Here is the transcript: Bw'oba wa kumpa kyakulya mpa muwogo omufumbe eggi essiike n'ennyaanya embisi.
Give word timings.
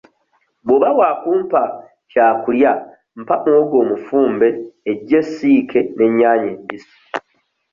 Bw'oba 0.65 0.89
wa 0.99 1.09
kumpa 1.21 1.61
kyakulya 2.11 2.71
mpa 3.21 3.35
muwogo 3.41 3.75
omufumbe 3.83 4.47
eggi 4.91 5.13
essiike 5.19 5.79
n'ennyaanya 5.95 6.45
embisi. 6.55 6.93